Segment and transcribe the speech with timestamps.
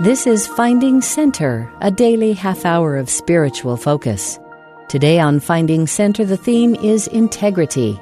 [0.00, 4.38] This is Finding Center, a daily half hour of spiritual focus.
[4.86, 8.00] Today on Finding Center, the theme is integrity.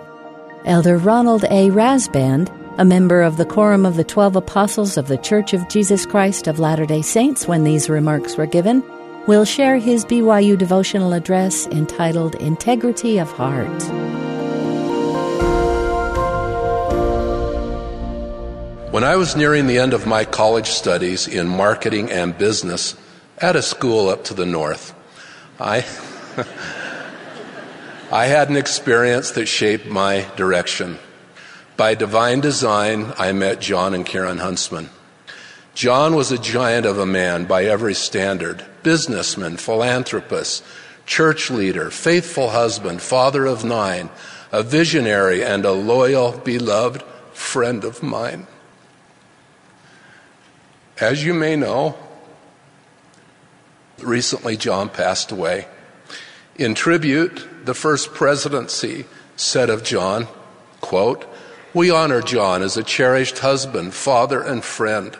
[0.66, 1.70] Elder Ronald A.
[1.70, 6.04] Rasband, a member of the Quorum of the Twelve Apostles of the Church of Jesus
[6.04, 8.82] Christ of Latter day Saints, when these remarks were given,
[9.26, 14.35] will share his BYU devotional address entitled Integrity of Heart.
[18.96, 22.96] When I was nearing the end of my college studies in marketing and business
[23.36, 24.94] at a school up to the north,
[25.60, 25.84] I,
[28.10, 30.96] I had an experience that shaped my direction.
[31.76, 34.88] By divine design, I met John and Karen Huntsman.
[35.74, 40.64] John was a giant of a man by every standard businessman, philanthropist,
[41.04, 44.08] church leader, faithful husband, father of nine,
[44.52, 47.02] a visionary, and a loyal, beloved
[47.34, 48.46] friend of mine.
[51.00, 51.94] As you may know,
[53.98, 55.68] recently John passed away.
[56.56, 59.04] In tribute, the first presidency
[59.36, 60.26] said of John,
[60.80, 61.26] quote,
[61.74, 65.14] We honor John as a cherished husband, father, and friend,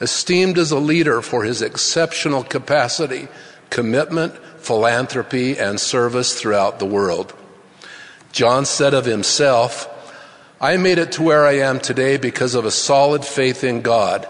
[0.00, 3.28] esteemed as a leader for his exceptional capacity,
[3.70, 7.32] commitment, philanthropy, and service throughout the world.
[8.32, 9.88] John said of himself,
[10.60, 14.26] I made it to where I am today because of a solid faith in God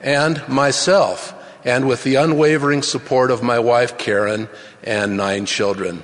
[0.00, 4.48] and myself, and with the unwavering support of my wife Karen
[4.82, 6.02] and nine children.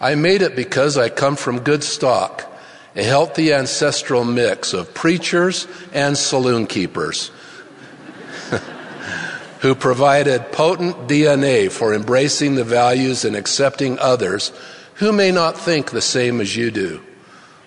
[0.00, 2.52] I made it because I come from good stock,
[2.96, 7.30] a healthy ancestral mix of preachers and saloon keepers
[9.60, 14.52] who provided potent DNA for embracing the values and accepting others
[14.94, 17.00] who may not think the same as you do.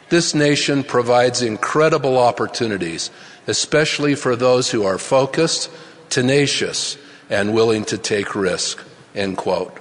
[0.10, 3.10] This nation provides incredible opportunities
[3.48, 5.70] especially for those who are focused,
[6.10, 6.98] tenacious,
[7.30, 8.84] and willing to take risk.
[9.14, 9.80] End quote.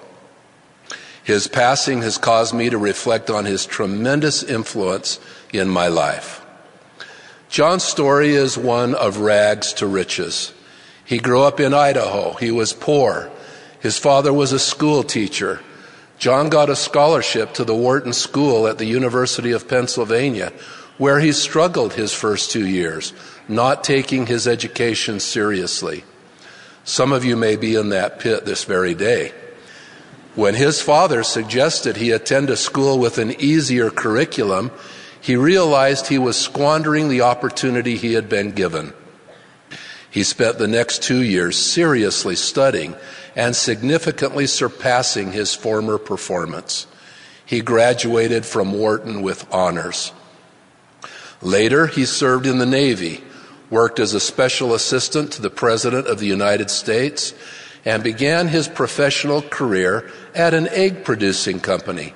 [1.23, 5.19] His passing has caused me to reflect on his tremendous influence
[5.53, 6.45] in my life.
[7.49, 10.53] John's story is one of rags to riches.
[11.05, 12.33] He grew up in Idaho.
[12.35, 13.31] He was poor.
[13.81, 15.61] His father was a school teacher.
[16.19, 20.53] John got a scholarship to the Wharton School at the University of Pennsylvania,
[20.99, 23.13] where he struggled his first two years,
[23.49, 26.05] not taking his education seriously.
[26.85, 29.33] Some of you may be in that pit this very day.
[30.35, 34.73] When his father suggested he attend a school with an easier curriculum,
[35.21, 38.93] he realized he was squandering the opportunity he had been given.
[40.11, 42.95] He spent the next two years seriously studying
[43.35, 46.87] and significantly surpassing his former performance.
[47.47, 50.13] He graduated from Wharton with honors.
[51.43, 53.23] Later, he served in the Navy,
[53.71, 57.35] worked as a special assistant to the President of the United States,
[57.85, 62.15] and began his professional career at an egg producing company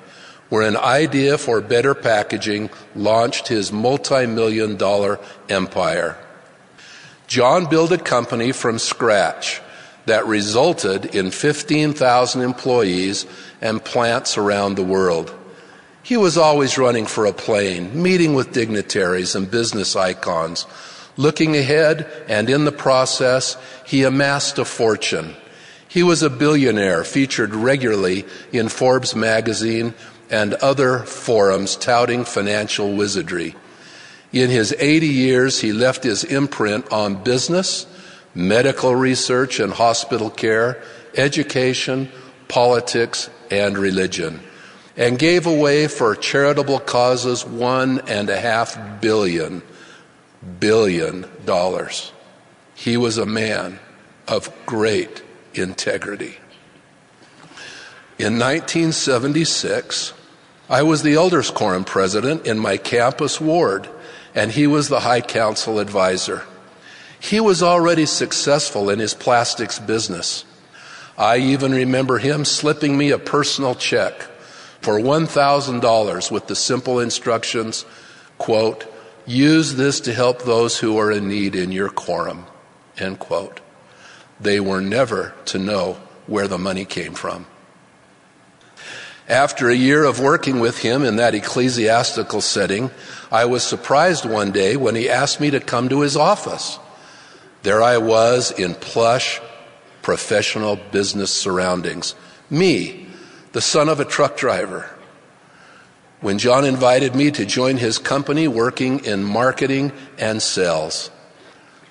[0.49, 6.17] where an idea for better packaging launched his multi million dollar empire.
[7.27, 9.61] John built a company from scratch
[10.07, 13.27] that resulted in 15,000 employees
[13.61, 15.35] and plants around the world.
[16.01, 20.65] He was always running for a plane, meeting with dignitaries and business icons.
[21.19, 25.35] Looking ahead, and in the process, he amassed a fortune.
[25.89, 29.95] He was a billionaire featured regularly in Forbes magazine
[30.29, 33.53] and other forums touting financial wizardry.
[34.31, 37.85] In his 80 years, he left his imprint on business,
[38.33, 40.81] medical research and hospital care,
[41.17, 42.09] education,
[42.47, 44.39] politics, and religion
[44.95, 49.61] and gave away for charitable causes one and a half billion
[50.59, 52.11] billion dollars.
[52.75, 53.79] He was a man
[54.27, 55.23] of great
[55.53, 56.37] integrity.
[58.17, 60.13] In 1976,
[60.69, 63.89] I was the Elders Quorum president in my campus ward,
[64.35, 66.43] and he was the High Council advisor.
[67.19, 70.45] He was already successful in his plastics business.
[71.17, 74.21] I even remember him slipping me a personal check
[74.81, 77.85] for $1,000 with the simple instructions,
[78.37, 78.85] quote,
[79.29, 82.45] use this to help those who are in need in your quorum,
[82.97, 83.59] end quote.
[84.39, 87.45] They were never to know where the money came from.
[89.27, 92.89] After a year of working with him in that ecclesiastical setting,
[93.31, 96.79] I was surprised one day when he asked me to come to his office.
[97.61, 99.39] There I was in plush,
[100.01, 102.15] professional business surroundings.
[102.49, 103.07] Me,
[103.51, 104.89] the son of a truck driver.
[106.21, 111.11] When John invited me to join his company working in marketing and sales,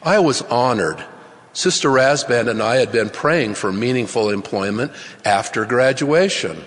[0.03, 1.03] I was honored,
[1.55, 4.93] Sister Rasband and I had been praying for meaningful employment
[5.25, 6.63] after graduation.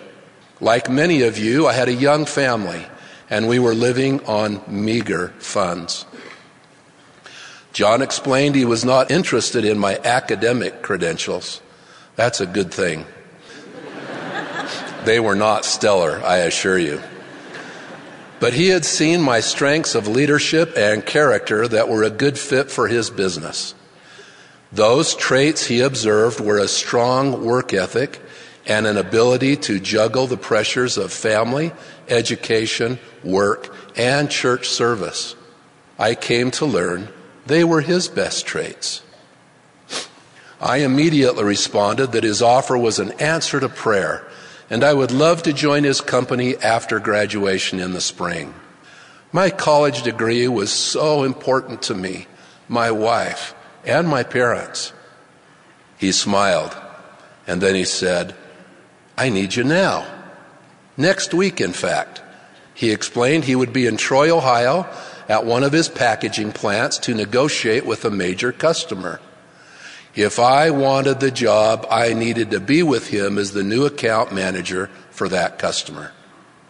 [0.59, 2.85] Like many of you, I had a young family
[3.29, 6.05] and we were living on meager funds.
[7.73, 11.61] John explained he was not interested in my academic credentials.
[12.15, 13.05] That's a good thing.
[15.05, 17.01] they were not stellar, I assure you.
[18.41, 22.71] But he had seen my strengths of leadership and character that were a good fit
[22.71, 23.75] for his business.
[24.71, 28.19] Those traits he observed were a strong work ethic
[28.65, 31.71] and an ability to juggle the pressures of family,
[32.07, 35.35] education, work, and church service.
[35.99, 37.09] I came to learn
[37.45, 39.03] they were his best traits.
[40.59, 44.25] I immediately responded that his offer was an answer to prayer,
[44.71, 48.53] and I would love to join his company after graduation in the spring.
[49.33, 52.25] My college degree was so important to me,
[52.69, 53.53] my wife,
[53.85, 54.93] and my parents.
[55.97, 56.73] He smiled,
[57.45, 58.33] and then he said,
[59.17, 60.07] I need you now.
[60.95, 62.21] Next week, in fact.
[62.73, 64.89] He explained he would be in Troy, Ohio
[65.27, 69.19] at one of his packaging plants to negotiate with a major customer.
[70.15, 74.33] If I wanted the job, I needed to be with him as the new account
[74.33, 76.11] manager for that customer.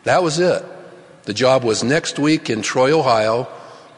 [0.04, 0.64] That was it.
[1.24, 3.48] The job was next week in Troy, Ohio,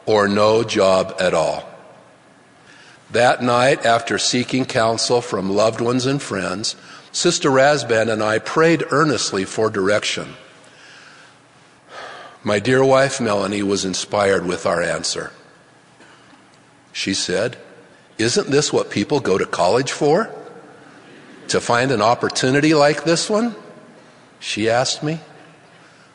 [0.06, 1.68] or no job at all.
[3.10, 6.74] That night, after seeking counsel from loved ones and friends,
[7.12, 10.34] Sister Rasband and I prayed earnestly for direction.
[12.42, 15.32] My dear wife Melanie was inspired with our answer.
[16.92, 17.56] She said,
[18.18, 20.30] Isn't this what people go to college for?
[21.48, 23.54] To find an opportunity like this one?
[24.38, 25.20] She asked me.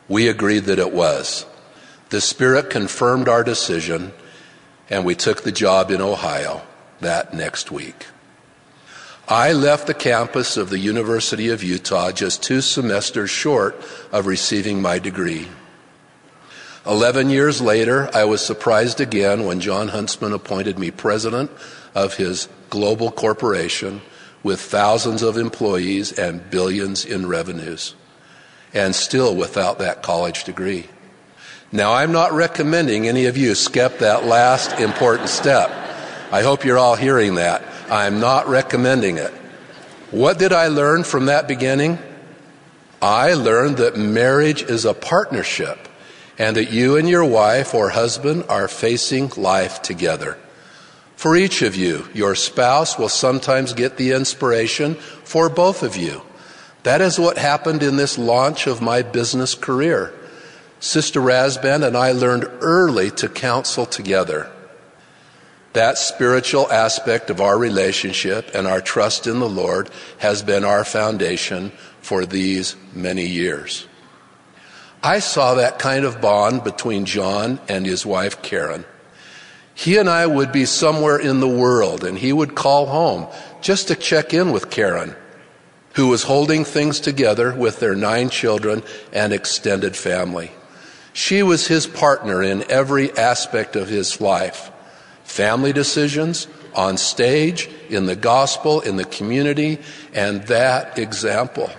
[0.08, 1.46] We agreed that it was.
[2.08, 4.12] The Spirit confirmed our decision,
[4.88, 6.62] and we took the job in Ohio
[7.00, 8.06] that next week.
[9.28, 13.80] I left the campus of the University of Utah just two semesters short
[14.10, 15.48] of receiving my degree.
[16.84, 21.50] Eleven years later, I was surprised again when John Huntsman appointed me president
[21.94, 24.00] of his global corporation
[24.42, 27.94] with thousands of employees and billions in revenues,
[28.72, 30.86] and still without that college degree.
[31.72, 35.70] Now, I'm not recommending any of you skip that last important step.
[36.32, 37.62] I hope you're all hearing that.
[37.90, 39.32] I'm not recommending it.
[40.10, 41.98] What did I learn from that beginning?
[43.02, 45.88] I learned that marriage is a partnership
[46.38, 50.38] and that you and your wife or husband are facing life together.
[51.20, 56.22] For each of you, your spouse will sometimes get the inspiration for both of you.
[56.84, 60.14] That is what happened in this launch of my business career.
[60.78, 64.50] Sister Rasband and I learned early to counsel together.
[65.74, 69.90] That spiritual aspect of our relationship and our trust in the Lord
[70.20, 71.70] has been our foundation
[72.00, 73.86] for these many years.
[75.02, 78.86] I saw that kind of bond between John and his wife Karen.
[79.80, 83.26] He and I would be somewhere in the world and he would call home
[83.62, 85.16] just to check in with Karen,
[85.94, 90.50] who was holding things together with their nine children and extended family.
[91.14, 94.70] She was his partner in every aspect of his life.
[95.24, 99.78] Family decisions, on stage, in the gospel, in the community,
[100.12, 101.70] and that example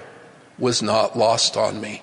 [0.58, 2.02] was not lost on me.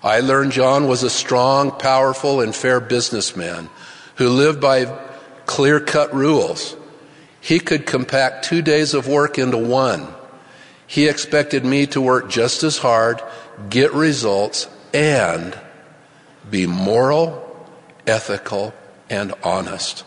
[0.00, 3.68] I learned John was a strong, powerful, and fair businessman
[4.20, 4.84] who lived by
[5.46, 6.76] clear cut rules.
[7.40, 10.06] He could compact two days of work into one.
[10.86, 13.22] He expected me to work just as hard,
[13.70, 15.58] get results, and
[16.50, 17.66] be moral,
[18.06, 18.74] ethical,
[19.08, 20.04] and honest.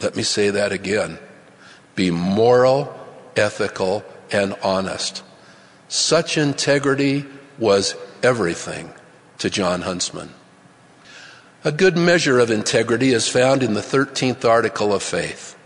[0.00, 1.18] Let me say that again.
[1.96, 2.96] Be moral,
[3.34, 5.24] ethical, and honest.
[5.88, 7.24] Such integrity
[7.58, 8.92] was everything
[9.38, 10.30] to John Huntsman.
[11.64, 15.56] A good measure of integrity is found in the 13th article of faith.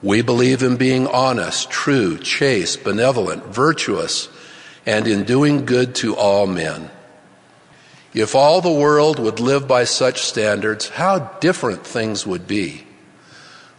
[0.00, 4.28] We believe in being honest, true, chaste, benevolent, virtuous,
[4.86, 6.88] and in doing good to all men.
[8.14, 12.86] If all the world would live by such standards, how different things would be.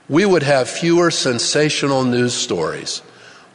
[0.10, 3.02] We would have fewer sensational news stories,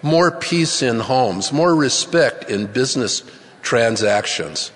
[0.01, 3.23] more peace in homes, more respect in business
[3.61, 4.73] transactions,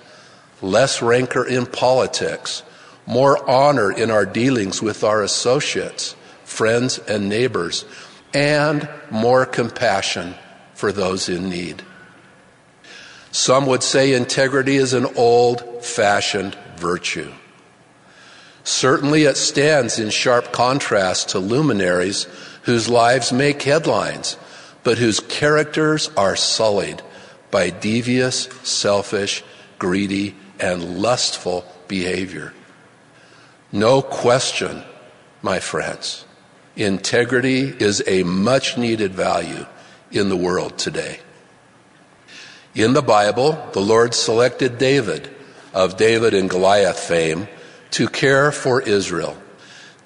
[0.60, 2.62] less rancor in politics,
[3.06, 7.84] more honor in our dealings with our associates, friends, and neighbors,
[8.34, 10.34] and more compassion
[10.74, 11.82] for those in need.
[13.30, 17.32] Some would say integrity is an old fashioned virtue.
[18.64, 22.26] Certainly, it stands in sharp contrast to luminaries
[22.62, 24.36] whose lives make headlines,
[24.84, 27.02] but whose characters are sullied
[27.50, 29.42] by devious, selfish,
[29.78, 32.52] greedy, and lustful behavior.
[33.72, 34.82] No question,
[35.40, 36.26] my friends,
[36.76, 39.64] integrity is a much needed value
[40.10, 41.20] in the world today.
[42.74, 45.30] In the Bible, the Lord selected David
[45.72, 47.48] of David and Goliath fame
[47.92, 49.36] to care for Israel.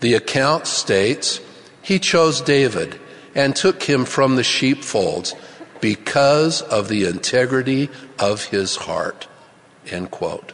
[0.01, 1.41] The account states
[1.83, 3.01] he chose David
[3.35, 5.35] and took him from the sheepfolds
[5.81, 9.27] because of the integrity of his heart.
[9.89, 10.53] End quote.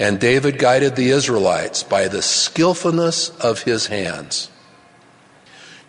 [0.00, 4.50] And David guided the Israelites by the skillfulness of his hands.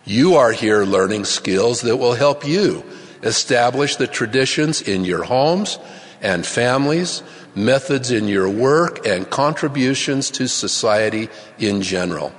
[0.04, 2.84] You are here learning skills that will help you
[3.22, 5.78] establish the traditions in your homes
[6.20, 7.22] and families,
[7.54, 12.34] methods in your work, and contributions to society in general.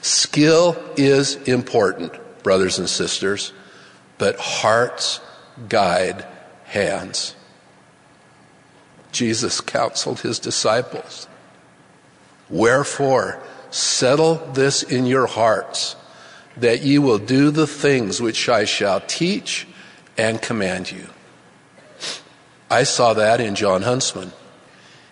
[0.00, 3.52] Skill is important, brothers and sisters,
[4.16, 5.20] but hearts
[5.68, 6.24] guide
[6.64, 7.34] hands.
[9.12, 11.28] Jesus counseled his disciples.
[12.50, 15.96] Wherefore, settle this in your hearts
[16.56, 19.66] that ye will do the things which I shall teach
[20.16, 21.08] and command you.
[22.70, 24.32] I saw that in John Huntsman.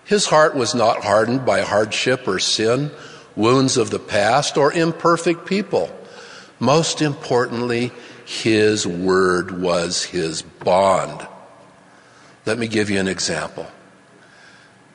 [0.05, 2.91] His heart was not hardened by hardship or sin,
[3.35, 5.91] wounds of the past, or imperfect people.
[6.59, 7.93] Most importantly,
[8.25, 11.26] his word was his bond.
[12.45, 13.67] Let me give you an example.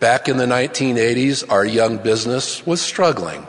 [0.01, 3.45] Back in the 1980s, our young business was struggling.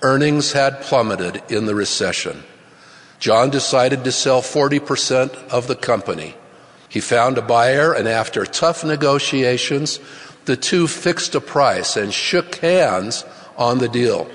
[0.00, 2.44] Earnings had plummeted in the recession.
[3.18, 6.36] John decided to sell 40% of the company.
[6.88, 9.98] He found a buyer, and after tough negotiations,
[10.44, 13.24] the two fixed a price and shook hands
[13.58, 14.30] on the deal.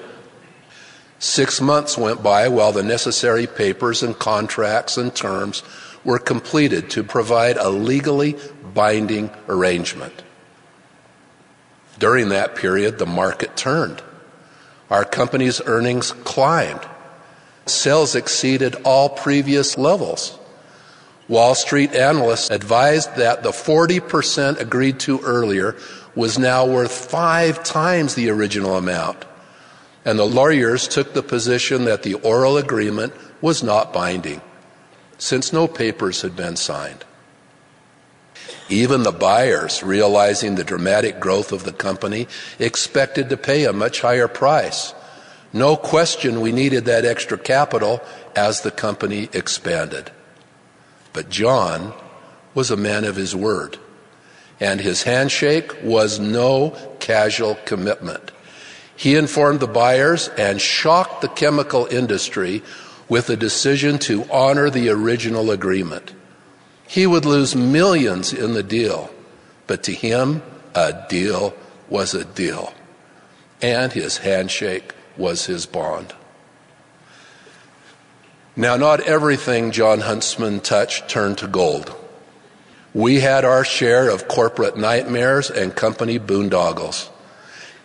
[1.19, 5.63] Six months went by while the necessary papers and contracts and terms
[6.03, 8.35] were completed to provide a legally
[8.73, 10.24] binding arrangement.
[11.97, 14.01] During that period, the market turned.
[14.89, 16.81] Our company's earnings climbed.
[17.65, 20.37] Sales exceeded all previous levels.
[21.27, 25.75] Wall Street analysts advised that the 40% agreed to earlier
[26.13, 29.25] was now worth five times the original amount.
[30.05, 34.41] And the lawyers took the position that the oral agreement was not binding,
[35.17, 37.03] since no papers had been signed.
[38.69, 44.01] Even the buyers, realizing the dramatic growth of the company, expected to pay a much
[44.01, 44.93] higher price.
[45.53, 48.01] No question we needed that extra capital
[48.35, 50.11] as the company expanded.
[51.13, 51.93] But John
[52.55, 53.77] was a man of his word,
[54.59, 58.31] and his handshake was no casual commitment.
[58.95, 62.63] He informed the buyers and shocked the chemical industry
[63.07, 66.14] with a decision to honor the original agreement.
[66.87, 69.09] He would lose millions in the deal,
[69.67, 71.53] but to him, a deal
[71.89, 72.73] was a deal,
[73.61, 76.13] and his handshake was his bond.
[78.55, 81.93] Now, not everything John Huntsman touched turned to gold.
[82.93, 87.09] We had our share of corporate nightmares and company boondoggles.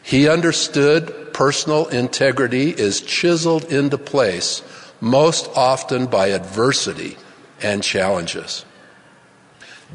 [0.02, 4.62] He understood personal integrity is chiseled into place
[5.00, 7.16] most often by adversity
[7.62, 8.64] and challenges.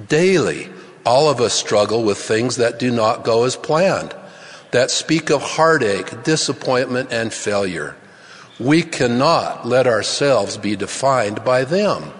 [0.07, 0.69] Daily,
[1.05, 4.13] all of us struggle with things that do not go as planned,
[4.71, 7.95] that speak of heartache, disappointment, and failure.
[8.59, 12.11] We cannot let ourselves be defined by them.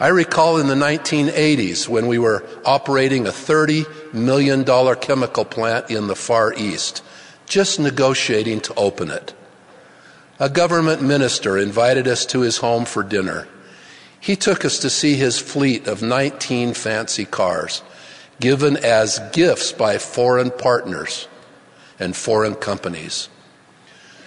[0.00, 4.64] I recall in the 1980s when we were operating a $30 million
[4.96, 7.02] chemical plant in the Far East,
[7.46, 9.34] just negotiating to open it.
[10.38, 13.48] A government minister invited us to his home for dinner.
[14.20, 17.82] He took us to see his fleet of 19 fancy cars,
[18.40, 21.28] given as gifts by foreign partners
[21.98, 23.28] and foreign companies.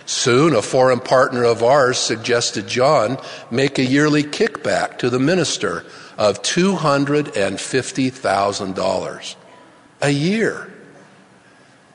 [0.05, 3.17] Soon, a foreign partner of ours suggested John
[3.49, 5.85] make a yearly kickback to the minister
[6.17, 9.35] of $250,000
[10.01, 10.69] a year.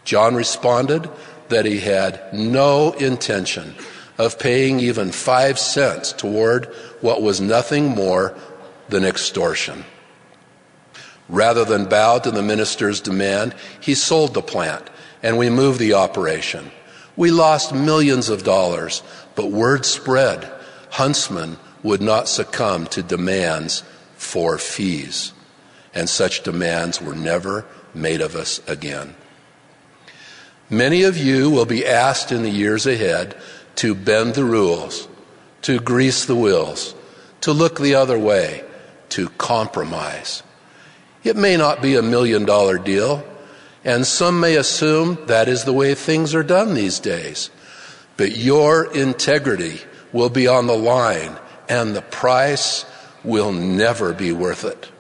[0.05, 1.11] John responded
[1.49, 3.75] that he had no intention
[4.19, 6.67] of paying even five cents toward
[7.01, 8.37] what was nothing more
[8.89, 9.85] than extortion.
[11.29, 14.89] Rather than bow to the minister's demand, he sold the plant
[15.23, 16.71] and we moved the operation.
[17.17, 19.03] We lost millions of dollars,
[19.35, 20.51] but word spread
[20.91, 23.83] Huntsman would not succumb to demands
[24.17, 25.33] for fees,
[25.95, 29.15] and such demands were never made of us again.
[30.71, 33.37] Many of you will be asked in the years ahead
[33.77, 35.09] to bend the rules,
[35.63, 36.95] to grease the wheels,
[37.43, 38.65] to look the other way,
[39.11, 40.43] to compromise.
[41.25, 43.25] It may not be a million dollar deal,
[43.85, 47.51] and some may assume that is the way things are done these days.
[48.17, 49.81] But your integrity
[50.13, 51.37] will be on the line,
[51.69, 52.85] and the price
[53.23, 54.91] will never be worth it.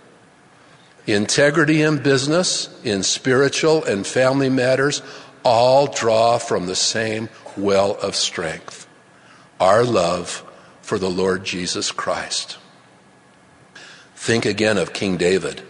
[1.06, 5.02] Integrity in business, in spiritual and family matters,
[5.44, 8.86] all draw from the same well of strength
[9.60, 10.44] our love
[10.82, 12.58] for the Lord Jesus Christ.
[14.14, 15.62] Think again of King David.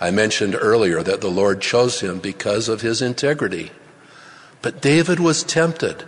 [0.00, 3.72] I mentioned earlier that the Lord chose him because of his integrity.
[4.62, 6.04] But David was tempted,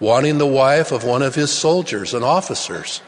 [0.00, 3.02] wanting the wife of one of his soldiers and officers.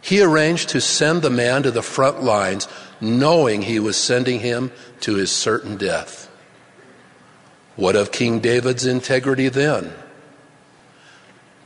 [0.00, 2.66] He arranged to send the man to the front lines,
[3.00, 6.30] knowing he was sending him to his certain death.
[7.76, 9.92] What of King David's integrity then?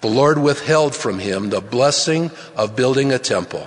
[0.05, 3.67] The Lord withheld from him the blessing of building a temple,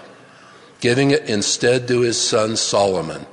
[0.80, 3.26] giving it instead to his son Solomon.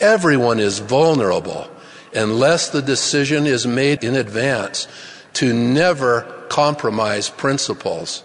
[0.00, 1.70] Everyone is vulnerable
[2.12, 4.88] unless the decision is made in advance
[5.34, 8.24] to never compromise principles,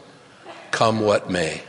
[0.71, 1.61] come what may.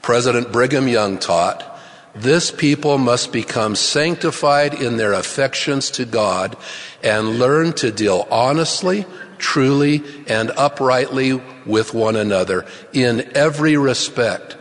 [0.00, 1.78] President Brigham Young taught,
[2.14, 6.56] this people must become sanctified in their affections to God
[7.04, 9.04] and learn to deal honestly,
[9.38, 14.56] truly, and uprightly with one another in every respect,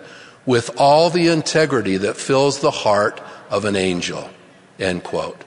[0.46, 4.30] with all the integrity that fills the heart of an angel.
[4.80, 5.44] End quote.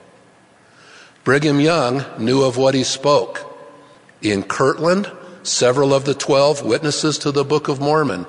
[1.24, 3.46] Brigham Young knew of what he spoke.
[4.22, 5.10] In Kirtland,
[5.42, 8.26] several of the twelve witnesses to the Book of Mormon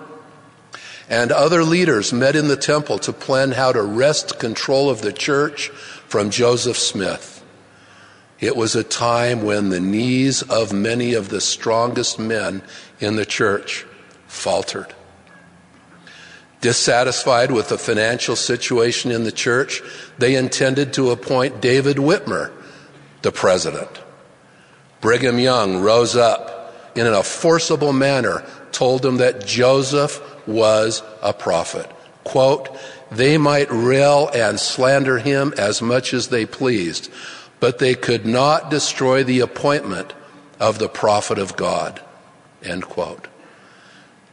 [1.11, 5.11] and other leaders met in the temple to plan how to wrest control of the
[5.11, 5.67] church
[6.07, 7.40] from Joseph Smith.
[8.41, 12.63] It was a time when the knees of many of the strongest men
[12.99, 13.85] in the church
[14.27, 14.93] faltered.
[16.59, 19.81] Dissatisfied with the financial situation in the church,
[20.17, 22.51] they intended to appoint David Whitmer
[23.21, 23.89] the president.
[25.01, 31.89] Brigham Young rose up in a forcible manner, told them that Joseph was a prophet.
[32.23, 32.75] Quote,
[33.11, 37.11] they might rail and slander him as much as they pleased,
[37.61, 40.13] but they could not destroy the appointment
[40.59, 42.01] of the prophet of God.
[42.61, 43.29] End quote.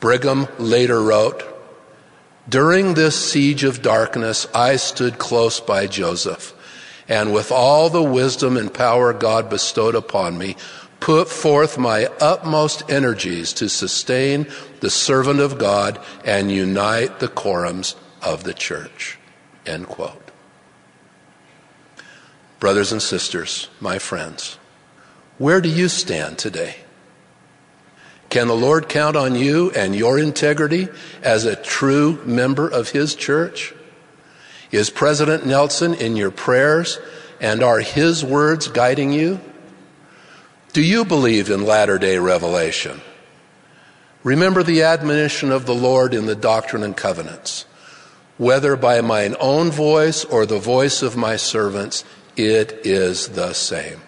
[0.01, 1.45] Brigham later wrote,
[2.49, 6.55] During this siege of darkness, I stood close by Joseph,
[7.07, 10.57] and with all the wisdom and power God bestowed upon me,
[10.99, 14.47] put forth my utmost energies to sustain
[14.81, 19.19] the servant of God and unite the quorums of the church.
[19.67, 20.28] End quote.
[22.59, 24.59] Brothers and sisters, my friends,
[25.39, 26.77] where do you stand today?
[28.31, 30.89] Can the Lord count on you and your integrity
[31.23, 33.75] as a true member of His church?
[34.71, 36.99] Is President Nelson in your prayers
[37.41, 39.41] and are His words guiding you?
[40.73, 43.01] Do you believe in latter day revelation?
[44.25, 47.65] Remember the admonition of the Lord in the Doctrine and Covenants.
[48.37, 52.05] Whether by mine own voice or the voice of my servants,
[52.39, 54.01] it is the same.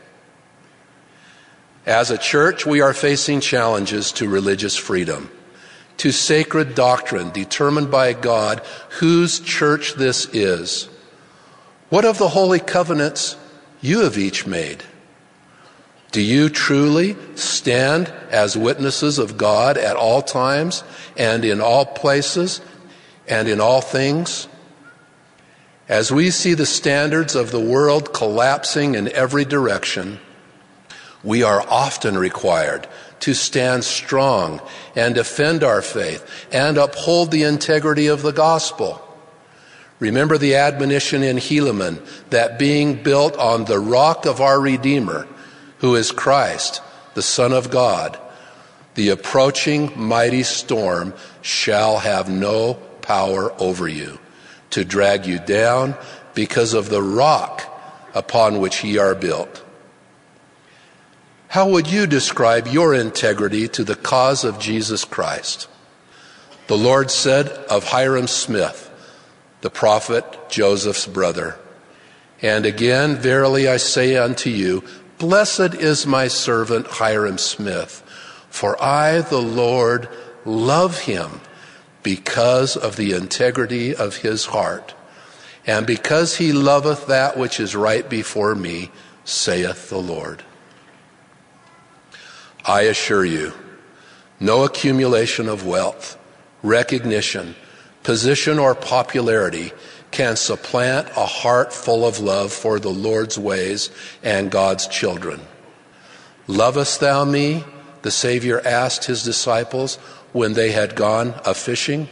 [1.85, 5.31] As a church, we are facing challenges to religious freedom,
[5.97, 8.63] to sacred doctrine determined by God
[9.01, 10.89] whose church this is.
[11.89, 13.37] What of the holy covenants
[13.81, 14.85] you have each made?
[16.13, 20.85] Do you truly stand as witnesses of God at all times
[21.17, 22.61] and in all places
[23.29, 24.49] and in all things?
[25.91, 30.21] As we see the standards of the world collapsing in every direction,
[31.25, 32.87] we are often required
[33.19, 34.61] to stand strong
[34.95, 39.05] and defend our faith and uphold the integrity of the gospel.
[39.99, 42.01] Remember the admonition in Helaman
[42.31, 45.27] that being built on the rock of our Redeemer,
[45.79, 46.83] who is Christ,
[47.15, 48.17] the Son of God,
[48.95, 54.21] the approaching mighty storm shall have no power over you
[54.71, 55.95] to drag you down
[56.35, 57.67] because of the rock
[58.15, 59.65] upon which ye are built.
[61.49, 65.69] How would you describe your integrity to the cause of Jesus Christ?
[66.69, 68.89] The Lord said of Hyrum Smith,
[69.61, 71.59] the prophet Joseph's brother,
[72.41, 74.85] And again, verily I say unto you,
[75.19, 78.03] Blessed is my servant Hyrum Smith,
[78.49, 80.09] for I, the Lord,
[80.45, 81.41] love him
[82.03, 84.95] because of the integrity of his heart,
[85.67, 88.91] and because he loveth that which is right before me,
[89.25, 90.43] saith the Lord.
[92.65, 93.53] I assure you,
[94.39, 96.19] No accumulation of wealth,
[96.63, 97.55] recognition,
[98.03, 99.73] position, or popularity
[100.11, 103.91] can supplant a heart full of love for the Lord's ways
[104.23, 105.41] and God's children.
[106.47, 107.65] Lovest thou me?
[108.03, 109.97] The Savior asked his disciples
[110.33, 112.09] when they had gone a fishing.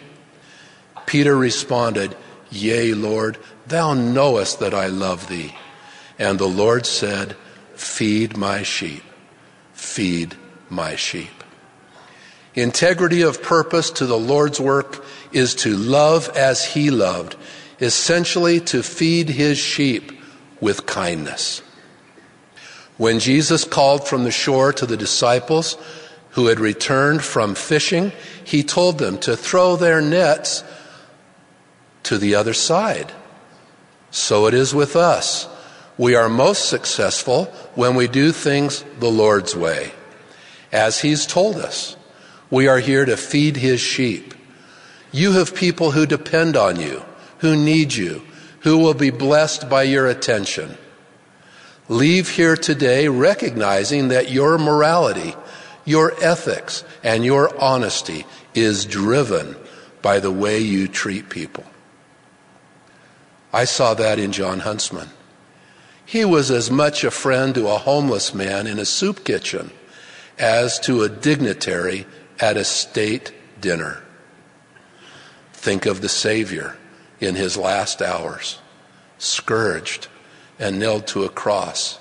[1.06, 2.16] Peter responded,
[2.50, 5.54] Yea, Lord, thou knowest that I love thee.
[6.18, 7.36] And the Lord said,
[7.74, 9.02] Feed my sheep,
[9.72, 10.34] feed
[10.68, 11.30] my sheep.
[12.54, 17.36] Integrity of purpose to the Lord's work is to love as he loved,
[17.80, 20.12] essentially to feed his sheep
[20.60, 21.62] with kindness.
[22.98, 25.78] When Jesus called from the shore to the disciples
[26.30, 28.12] who had returned from fishing,
[28.44, 30.62] he told them to throw their nets
[32.02, 33.12] to the other side.
[34.10, 35.48] So it is with us.
[35.96, 39.92] We are most successful when we do things the Lord's way,
[40.72, 41.96] as He's told us.
[42.50, 44.34] We are here to feed His sheep.
[45.12, 47.02] You have people who depend on you,
[47.38, 48.22] who need you,
[48.60, 50.76] who will be blessed by your attention.
[51.88, 55.34] Leave here today recognizing that your morality,
[55.86, 59.56] your ethics, and your honesty is driven
[60.02, 61.64] by the way you treat people.
[63.52, 65.08] I saw that in John Huntsman.
[66.04, 69.70] He was as much a friend to a homeless man in a soup kitchen
[70.38, 72.06] as to a dignitary
[72.38, 74.02] at a state dinner.
[75.54, 76.76] Think of the Savior
[77.20, 78.58] in his last hours,
[79.18, 80.08] scourged
[80.58, 81.98] and nailed to a cross.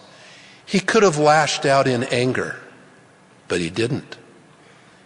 [0.65, 2.57] He could have lashed out in anger,
[3.47, 4.17] but he didn't.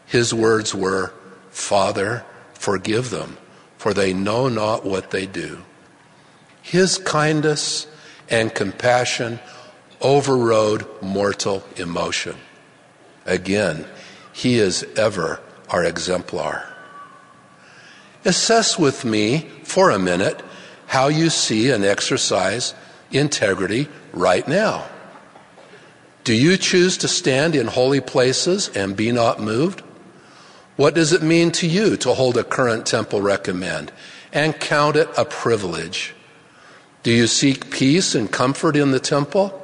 [0.06, 1.14] His words were,
[1.50, 3.38] Father, forgive them,
[3.78, 5.64] for they know not what they do.
[6.62, 7.88] His kindness
[8.30, 9.40] and compassion
[10.00, 12.36] overrode mortal emotion.
[13.26, 13.86] Again,
[14.34, 16.68] he is ever our exemplar.
[18.26, 20.42] Assess with me for a minute
[20.88, 22.74] how you see and exercise
[23.12, 24.88] integrity right now.
[26.24, 29.82] Do you choose to stand in holy places and be not moved?
[30.76, 33.92] What does it mean to you to hold a current temple recommend
[34.32, 36.14] and count it a privilege?
[37.04, 39.58] Do you seek peace and comfort in the temple?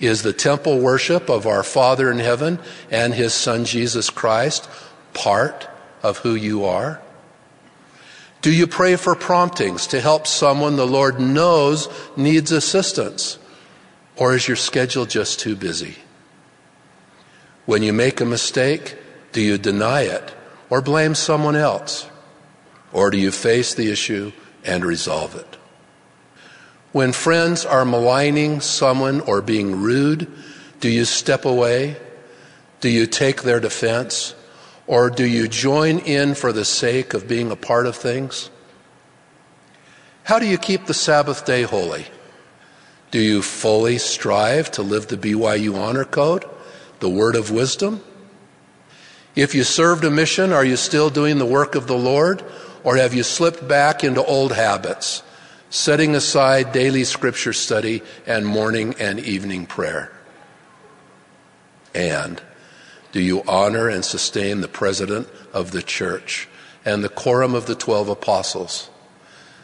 [0.00, 2.58] Is the temple worship of our Father in heaven
[2.90, 4.68] and his Son Jesus Christ
[5.12, 5.68] part
[6.02, 7.00] of who you are?
[8.44, 13.38] Do you pray for promptings to help someone the Lord knows needs assistance?
[14.16, 15.96] Or is your schedule just too busy?
[17.64, 18.98] When you make a mistake,
[19.32, 20.34] do you deny it
[20.68, 22.06] or blame someone else?
[22.92, 24.30] Or do you face the issue
[24.62, 25.56] and resolve it?
[26.92, 30.30] When friends are maligning someone or being rude,
[30.80, 31.96] do you step away?
[32.82, 34.34] Do you take their defense?
[34.86, 38.50] Or do you join in for the sake of being a part of things?
[40.24, 42.06] How do you keep the Sabbath day holy?
[43.10, 46.44] Do you fully strive to live the BYU Honor Code,
[47.00, 48.02] the word of wisdom?
[49.36, 52.44] If you served a mission, are you still doing the work of the Lord,
[52.82, 55.22] or have you slipped back into old habits,
[55.70, 60.12] setting aside daily scripture study and morning and evening prayer?
[61.94, 62.40] And
[63.14, 66.48] do you honor and sustain the president of the church
[66.84, 68.90] and the quorum of the 12 apostles?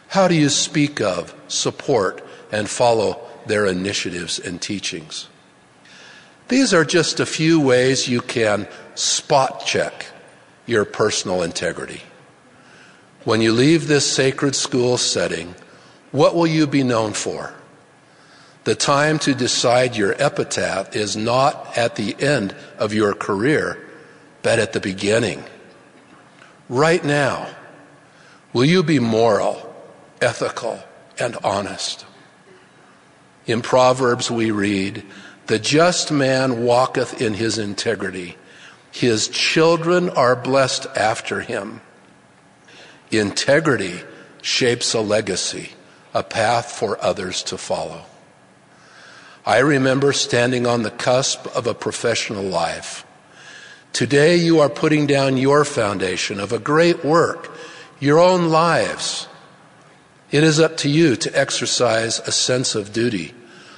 [0.07, 5.29] How do you speak of, support, and follow their initiatives and teachings?
[6.47, 10.07] These are just a few ways you can spot check
[10.65, 12.03] your personal integrity.
[13.25, 15.57] When you leave this sacred school setting,
[16.13, 17.53] what will you be known for?
[18.65, 23.79] The time to decide your epitaph is not at the end of your career,
[24.43, 25.43] but at the beginning.
[26.69, 27.49] Right now,
[28.53, 29.75] will you be moral,
[30.21, 30.81] ethical,
[31.19, 32.05] and honest?
[33.47, 35.05] In Proverbs, we read,
[35.47, 38.37] The just man walketh in his integrity,
[38.93, 41.81] his children are blessed after him.
[43.11, 44.03] Integrity
[44.43, 45.71] shapes a legacy,
[46.13, 48.05] a path for others to follow.
[49.45, 53.07] I remember standing on the cusp of a professional life.
[53.93, 57.51] Today you are putting down your foundation of a great work,
[57.99, 59.29] your own lives.
[60.31, 63.35] It is up to you to exercise a sense of duty,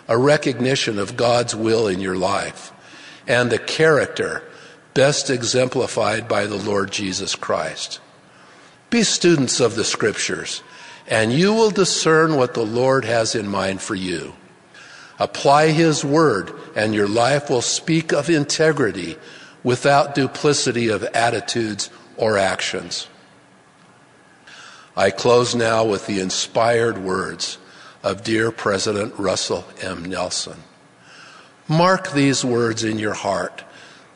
[0.08, 2.72] a recognition of God's will in your life,
[3.26, 4.42] and the character
[4.94, 8.00] best exemplified by the Lord Jesus Christ.
[8.90, 10.62] Be students of the scriptures,
[11.08, 14.34] and you will discern what the Lord has in mind for you.
[15.22, 19.16] Apply His word, and your life will speak of integrity
[19.62, 23.06] without duplicity of attitudes or actions.
[24.96, 27.58] I close now with the inspired words
[28.02, 30.06] of dear President Russell M.
[30.06, 30.56] Nelson.
[31.68, 33.62] Mark these words in your heart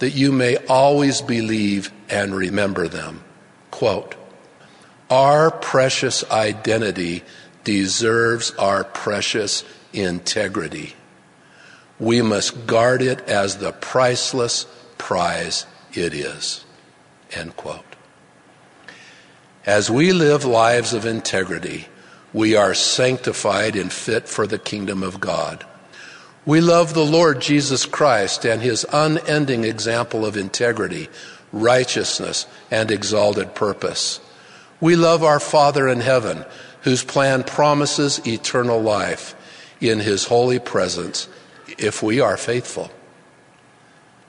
[0.01, 3.23] that you may always believe and remember them.
[3.71, 4.17] Quote,
[5.09, 7.23] Our precious identity
[7.63, 9.63] deserves our precious
[9.97, 10.95] integrity.
[11.99, 14.67] We must guard it as the priceless
[14.99, 16.65] prize it is.
[17.33, 17.85] End quote.
[19.65, 21.89] As we live lives of integrity,
[22.33, 25.65] we are sanctified and fit for the kingdom of God.
[26.45, 31.09] We love the Lord Jesus Christ and his unending example of integrity,
[31.51, 34.21] righteousness, and exalted purpose.
[34.81, 36.45] We love our Father in heaven,
[36.83, 39.35] whose plan promises eternal life
[39.89, 41.29] in his holy presence
[41.79, 42.91] if we are faithful.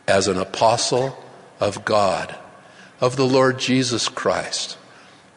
[0.07, 1.23] As an apostle
[1.59, 2.35] of God,
[2.99, 4.77] of the Lord Jesus Christ,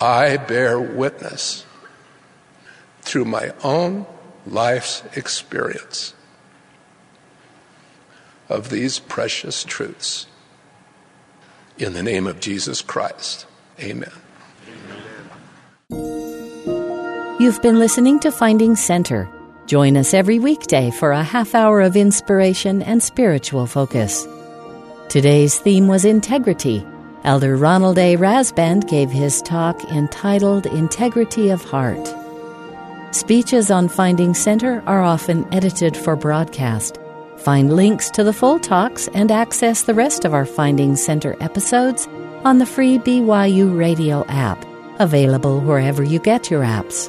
[0.01, 1.65] I bear witness
[3.03, 4.07] through my own
[4.47, 6.15] life's experience
[8.49, 10.27] of these precious truths.
[11.79, 13.47] In the name of Jesus Christ,
[13.79, 14.13] amen.
[17.39, 19.31] You've been listening to Finding Center.
[19.71, 24.27] Join us every weekday for a half hour of inspiration and spiritual focus.
[25.09, 26.85] Today's theme was integrity.
[27.23, 28.17] Elder Ronald A.
[28.17, 32.05] Rasband gave his talk entitled Integrity of Heart.
[33.15, 36.99] Speeches on Finding Center are often edited for broadcast.
[37.37, 42.09] Find links to the full talks and access the rest of our Finding Center episodes
[42.43, 44.67] on the free BYU Radio app,
[44.99, 47.09] available wherever you get your apps.